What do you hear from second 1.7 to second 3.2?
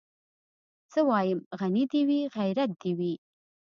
دي وي غيرت دي وي